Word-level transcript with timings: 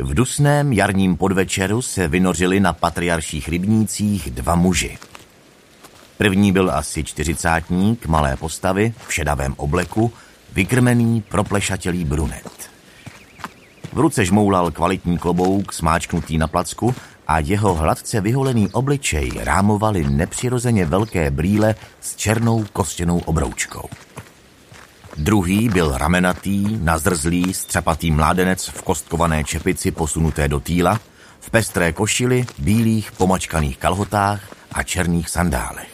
V 0.00 0.14
dusném 0.14 0.72
jarním 0.72 1.16
podvečeru 1.16 1.82
se 1.82 2.08
vynořili 2.08 2.60
na 2.60 2.72
patriarších 2.72 3.48
rybnících 3.48 4.30
dva 4.30 4.54
muži. 4.54 4.98
První 6.18 6.52
byl 6.52 6.70
asi 6.70 7.04
čtyřicátník 7.04 8.06
malé 8.06 8.36
postavy 8.36 8.94
v 9.06 9.14
šedavém 9.14 9.54
obleku, 9.56 10.12
vykrmený, 10.52 11.20
proplešatělý 11.20 12.04
brunet. 12.04 12.70
V 13.92 13.98
ruce 13.98 14.24
žmoulal 14.24 14.70
kvalitní 14.70 15.18
klobouk 15.18 15.72
smáčknutý 15.72 16.38
na 16.38 16.46
placku 16.46 16.94
a 17.26 17.38
jeho 17.38 17.74
hladce 17.74 18.20
vyholený 18.20 18.68
obličej 18.68 19.30
rámovaly 19.36 20.04
nepřirozeně 20.10 20.86
velké 20.86 21.30
brýle 21.30 21.74
s 22.00 22.16
černou 22.16 22.64
kostěnou 22.72 23.18
obroučkou. 23.18 23.88
Druhý 25.18 25.68
byl 25.68 25.98
ramenatý, 25.98 26.78
nazrzlý, 26.82 27.54
střapatý 27.54 28.10
mládenec 28.10 28.68
v 28.68 28.82
kostkované 28.82 29.44
čepici 29.44 29.90
posunuté 29.90 30.48
do 30.48 30.60
týla, 30.60 31.00
v 31.40 31.50
pestré 31.50 31.92
košili, 31.92 32.46
bílých 32.58 33.12
pomačkaných 33.12 33.78
kalhotách 33.78 34.40
a 34.72 34.82
černých 34.82 35.28
sandálech. 35.28 35.88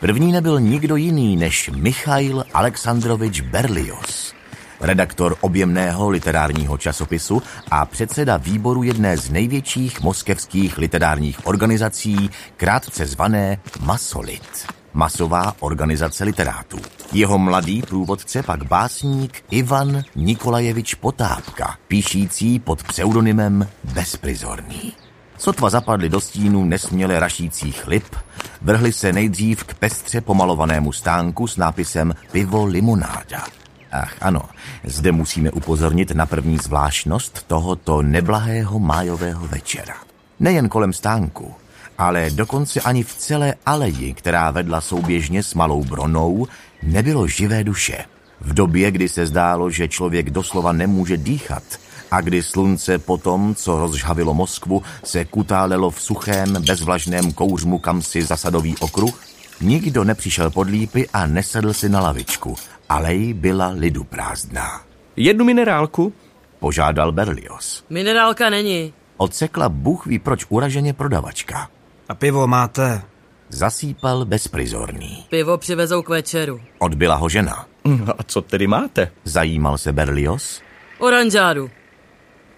První 0.00 0.32
nebyl 0.32 0.60
nikdo 0.60 0.96
jiný 0.96 1.36
než 1.36 1.70
Michail 1.74 2.44
Aleksandrovič 2.54 3.40
Berlios, 3.40 4.34
redaktor 4.80 5.36
objemného 5.40 6.08
literárního 6.08 6.78
časopisu 6.78 7.42
a 7.70 7.86
předseda 7.86 8.36
výboru 8.36 8.82
jedné 8.82 9.16
z 9.16 9.30
největších 9.30 10.00
moskevských 10.00 10.78
literárních 10.78 11.46
organizací, 11.46 12.30
krátce 12.56 13.06
zvané 13.06 13.58
Masolit, 13.80 14.66
masová 14.96 15.54
organizace 15.60 16.24
literátů. 16.24 16.78
Jeho 17.12 17.38
mladý 17.38 17.82
průvodce 17.82 18.42
pak 18.42 18.64
básník 18.64 19.44
Ivan 19.50 20.02
Nikolajevič 20.14 20.94
Potápka, 20.94 21.76
píšící 21.88 22.58
pod 22.58 22.82
pseudonymem 22.82 23.68
Bezprizorný. 23.84 24.92
Sotva 25.38 25.70
zapadli 25.70 26.08
do 26.08 26.20
stínu 26.20 26.64
nesměle 26.64 27.20
rašících 27.20 27.86
lip, 27.86 28.16
vrhli 28.62 28.92
se 28.92 29.12
nejdřív 29.12 29.64
k 29.64 29.74
pestře 29.74 30.20
pomalovanému 30.20 30.92
stánku 30.92 31.46
s 31.46 31.56
nápisem 31.56 32.14
Pivo 32.32 32.64
limonáda. 32.64 33.46
Ach 33.92 34.16
ano, 34.20 34.42
zde 34.84 35.12
musíme 35.12 35.50
upozornit 35.50 36.10
na 36.10 36.26
první 36.26 36.58
zvláštnost 36.58 37.42
tohoto 37.42 38.02
neblahého 38.02 38.78
májového 38.78 39.48
večera. 39.48 39.94
Nejen 40.40 40.68
kolem 40.68 40.92
stánku, 40.92 41.54
ale 41.98 42.30
dokonce 42.30 42.80
ani 42.80 43.02
v 43.02 43.14
celé 43.14 43.54
aleji, 43.66 44.14
která 44.14 44.50
vedla 44.50 44.80
souběžně 44.80 45.42
s 45.42 45.54
malou 45.54 45.84
bronou, 45.84 46.46
nebylo 46.82 47.26
živé 47.26 47.64
duše. 47.64 48.04
V 48.40 48.54
době, 48.54 48.90
kdy 48.90 49.08
se 49.08 49.26
zdálo, 49.26 49.70
že 49.70 49.88
člověk 49.88 50.30
doslova 50.30 50.72
nemůže 50.72 51.16
dýchat 51.16 51.62
a 52.10 52.20
kdy 52.20 52.42
slunce 52.42 52.98
potom, 52.98 53.54
co 53.54 53.78
rozžhavilo 53.78 54.34
Moskvu, 54.34 54.82
se 55.04 55.24
kutálelo 55.24 55.90
v 55.90 56.00
suchém, 56.00 56.52
bezvlažném 56.52 57.32
kouřmu 57.32 57.78
kamsi 57.78 58.22
zasadový 58.22 58.76
okruh, 58.80 59.24
nikdo 59.60 60.04
nepřišel 60.04 60.50
pod 60.50 60.68
lípy 60.68 61.08
a 61.12 61.26
nesedl 61.26 61.72
si 61.72 61.88
na 61.88 62.00
lavičku. 62.00 62.54
Alej 62.88 63.32
byla 63.32 63.68
lidu 63.68 64.04
prázdná. 64.04 64.80
Jednu 65.16 65.44
minerálku? 65.44 66.12
Požádal 66.60 67.12
Berlios. 67.12 67.84
Minerálka 67.90 68.50
není. 68.50 68.92
Odsekla 69.16 69.68
Bůh 69.68 70.06
ví 70.06 70.18
proč 70.18 70.46
uraženě 70.48 70.92
prodavačka. 70.92 71.68
A 72.08 72.14
pivo 72.14 72.46
máte? 72.46 73.02
Zasýpal 73.48 74.24
bezprizorný. 74.24 75.26
Pivo 75.30 75.58
přivezou 75.58 76.02
k 76.02 76.08
večeru. 76.08 76.60
Odbyla 76.78 77.14
ho 77.14 77.28
žena. 77.28 77.66
No 77.84 78.14
a 78.18 78.22
co 78.22 78.42
tedy 78.42 78.66
máte? 78.66 79.10
Zajímal 79.24 79.78
se 79.78 79.92
Berlios. 79.92 80.62
Oranžádu. 80.98 81.70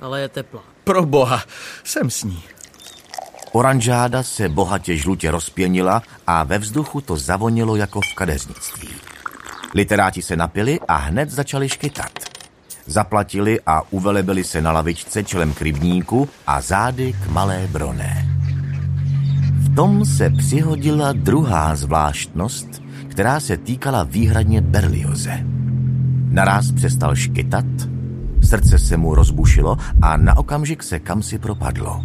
Ale 0.00 0.20
je 0.20 0.28
teplá. 0.28 0.62
Pro 0.84 1.06
boha, 1.06 1.42
jsem 1.84 2.10
s 2.10 2.24
ní. 2.24 2.42
Oranžáda 3.52 4.22
se 4.22 4.48
bohatě 4.48 4.96
žlutě 4.96 5.30
rozpěnila 5.30 6.02
a 6.26 6.44
ve 6.44 6.58
vzduchu 6.58 7.00
to 7.00 7.16
zavonilo 7.16 7.76
jako 7.76 8.00
v 8.00 8.14
kadeřnictví. 8.14 8.88
Literáti 9.74 10.22
se 10.22 10.36
napili 10.36 10.80
a 10.88 10.96
hned 10.96 11.30
začali 11.30 11.68
škytat. 11.68 12.10
Zaplatili 12.86 13.60
a 13.66 13.82
uvelebili 13.90 14.44
se 14.44 14.62
na 14.62 14.72
lavičce 14.72 15.24
čelem 15.24 15.54
k 15.54 15.62
rybníku 15.62 16.28
a 16.46 16.60
zády 16.60 17.12
k 17.12 17.26
malé 17.26 17.66
broné. 17.66 18.27
Tom 19.78 20.04
se 20.04 20.30
přihodila 20.30 21.12
druhá 21.12 21.76
zvláštnost, 21.76 22.82
která 23.08 23.40
se 23.40 23.56
týkala 23.56 24.02
výhradně 24.02 24.60
Berlioze. 24.60 25.46
Naraz 26.30 26.72
přestal 26.72 27.16
škytat, 27.16 27.64
srdce 28.42 28.78
se 28.78 28.96
mu 28.96 29.14
rozbušilo 29.14 29.76
a 30.02 30.16
na 30.16 30.36
okamžik 30.36 30.82
se 30.82 30.98
kamsi 30.98 31.38
propadlo. 31.38 32.04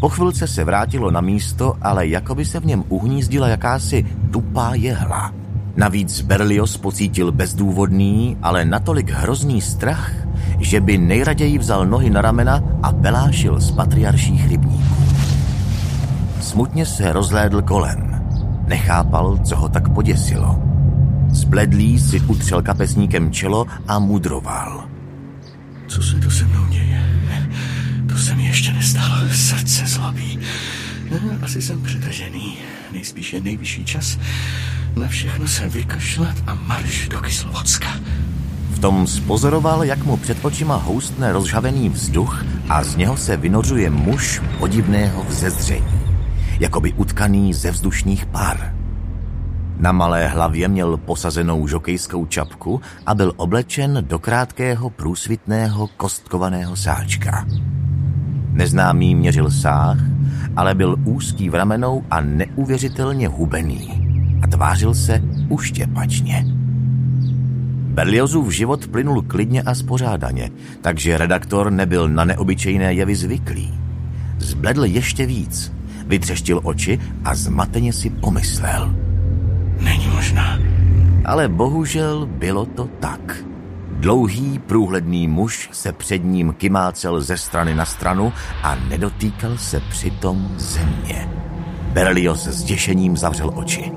Po 0.00 0.08
chvilce 0.08 0.46
se 0.46 0.64
vrátilo 0.64 1.10
na 1.10 1.20
místo, 1.20 1.76
ale 1.82 2.06
jako 2.06 2.34
by 2.34 2.44
se 2.44 2.60
v 2.60 2.66
něm 2.66 2.84
uhnízdila 2.88 3.48
jakási 3.48 4.06
tupá 4.30 4.74
jehla. 4.74 5.34
Navíc 5.76 6.20
Berlios 6.20 6.76
pocítil 6.76 7.32
bezdůvodný, 7.32 8.36
ale 8.42 8.64
natolik 8.64 9.10
hrozný 9.10 9.60
strach, 9.60 10.12
že 10.60 10.80
by 10.80 10.98
nejraději 10.98 11.58
vzal 11.58 11.86
nohy 11.86 12.10
na 12.10 12.22
ramena 12.22 12.62
a 12.82 12.92
pelášil 12.92 13.60
z 13.60 13.70
patriarších 13.70 14.48
rybníků. 14.48 15.01
Smutně 16.52 16.86
se 16.86 17.12
rozhlédl 17.12 17.62
kolem. 17.62 18.24
Nechápal, 18.66 19.38
co 19.44 19.56
ho 19.56 19.68
tak 19.68 19.88
poděsilo. 19.88 20.62
Zbledlý 21.30 21.98
si 21.98 22.20
utřel 22.20 22.62
kapesníkem 22.62 23.32
čelo 23.32 23.66
a 23.88 23.98
mudroval. 23.98 24.88
Co 25.86 26.02
se 26.02 26.16
to 26.16 26.30
se 26.30 26.44
mnou 26.44 26.66
děje? 26.66 27.02
To 28.08 28.18
se 28.18 28.34
mi 28.34 28.44
ještě 28.44 28.72
nestalo. 28.72 29.14
Srdce 29.32 29.86
zlobí. 29.86 30.38
Asi 31.42 31.62
jsem 31.62 31.82
přetažený. 31.82 32.56
Nejspíš 32.92 33.32
je 33.32 33.40
nejvyšší 33.40 33.84
čas 33.84 34.18
na 34.96 35.08
všechno 35.08 35.48
se 35.48 35.68
vykašlat 35.68 36.36
a 36.46 36.54
marš 36.54 37.08
do 37.08 37.20
Kyslovodska. 37.20 37.88
V 38.70 38.78
tom 38.78 39.06
spozoroval, 39.06 39.84
jak 39.84 40.04
mu 40.04 40.16
před 40.16 40.44
očima 40.44 40.76
houstne 40.76 41.32
rozžhavený 41.32 41.88
vzduch 41.88 42.44
a 42.68 42.84
z 42.84 42.96
něho 42.96 43.16
se 43.16 43.36
vynořuje 43.36 43.90
muž 43.90 44.42
podivného 44.58 45.24
vzezření, 45.24 46.01
jakoby 46.62 46.92
utkaný 46.92 47.54
ze 47.54 47.70
vzdušných 47.70 48.26
pár. 48.26 48.74
Na 49.78 49.92
malé 49.92 50.28
hlavě 50.28 50.68
měl 50.68 50.96
posazenou 50.96 51.66
žokejskou 51.66 52.26
čapku 52.26 52.80
a 53.06 53.14
byl 53.14 53.32
oblečen 53.36 54.04
do 54.08 54.18
krátkého 54.18 54.90
průsvitného 54.90 55.86
kostkovaného 55.86 56.76
sáčka. 56.76 57.46
Neznámý 58.52 59.14
měřil 59.14 59.50
sáh, 59.50 59.98
ale 60.56 60.74
byl 60.74 60.96
úzký 61.04 61.50
v 61.50 61.54
ramenou 61.54 62.04
a 62.10 62.20
neuvěřitelně 62.20 63.28
hubený 63.28 64.08
a 64.42 64.46
tvářil 64.46 64.94
se 64.94 65.22
uštěpačně. 65.48 66.46
Berliozův 67.90 68.54
život 68.54 68.86
plynul 68.86 69.22
klidně 69.22 69.62
a 69.62 69.74
spořádaně, 69.74 70.50
takže 70.80 71.18
redaktor 71.18 71.72
nebyl 71.72 72.08
na 72.08 72.24
neobyčejné 72.24 72.94
jevy 72.94 73.14
zvyklý. 73.16 73.74
Zbledl 74.38 74.84
ještě 74.84 75.26
víc, 75.26 75.72
vytřeštil 76.06 76.60
oči 76.62 76.98
a 77.24 77.34
zmateně 77.34 77.92
si 77.92 78.10
pomyslel. 78.10 78.94
Není 79.80 80.06
možná. 80.08 80.58
Ale 81.24 81.48
bohužel 81.48 82.26
bylo 82.26 82.66
to 82.66 82.88
tak. 83.00 83.44
Dlouhý, 83.90 84.58
průhledný 84.58 85.28
muž 85.28 85.68
se 85.72 85.92
před 85.92 86.24
ním 86.24 86.52
kymácel 86.52 87.20
ze 87.20 87.36
strany 87.36 87.74
na 87.74 87.84
stranu 87.84 88.32
a 88.62 88.74
nedotýkal 88.74 89.56
se 89.56 89.80
přitom 89.80 90.54
země. 90.56 91.28
Berlios 91.92 92.46
s 92.46 92.62
děšením 92.62 93.16
zavřel 93.16 93.50
oči. 93.54 93.92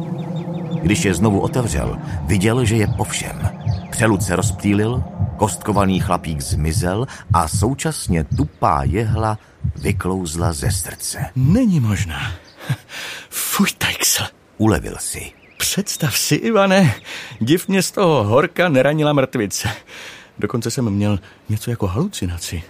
Když 0.82 1.06
je 1.06 1.14
znovu 1.14 1.40
otevřel, 1.40 1.98
viděl, 2.22 2.66
že 2.66 2.76
je 2.76 2.88
po 2.88 3.04
všem. 3.04 3.50
Přelud 3.90 4.24
se 4.24 4.36
rozptýlil, 4.36 5.04
kostkovaný 5.38 6.00
chlapík 6.00 6.42
zmizel 6.42 7.08
a 7.34 7.48
současně 7.48 8.24
tupá 8.24 8.84
jehla 8.84 9.38
vyklouzla 9.76 10.54
ze 10.54 10.72
srdce. 10.72 11.26
Není 11.36 11.80
možná. 11.80 12.32
Fuj, 13.30 13.68
Tajksl. 13.78 14.24
Ulevil 14.58 14.96
si. 15.00 15.32
Představ 15.58 16.18
si, 16.18 16.36
Ivane, 16.36 16.96
div 17.42 17.68
mě 17.68 17.82
z 17.82 17.92
toho 17.92 18.24
horka 18.24 18.70
neranila 18.70 19.14
mrtvice. 19.14 19.70
Dokonce 20.40 20.72
jsem 20.72 20.90
měl 20.90 21.20
něco 21.50 21.70
jako 21.70 21.88
halucinaci. 21.88 22.64